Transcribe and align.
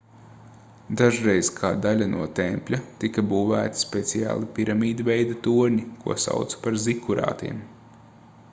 dažreiz 1.01 1.49
kā 1.57 1.69
daļa 1.85 2.07
no 2.13 2.23
tempļa 2.39 2.79
tika 3.03 3.23
būvēti 3.33 3.81
speciāli 3.83 4.49
piramīdveida 4.57 5.37
torņi 5.49 5.87
ko 6.07 6.17
sauca 6.25 6.63
par 6.65 6.81
zikurātiem 6.87 7.63